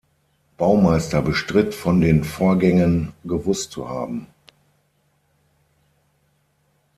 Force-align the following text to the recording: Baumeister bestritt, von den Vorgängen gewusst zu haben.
Baumeister 0.57 1.21
bestritt, 1.21 1.75
von 1.75 2.01
den 2.01 2.23
Vorgängen 2.23 3.13
gewusst 3.23 3.71
zu 3.71 3.87
haben. 3.87 4.25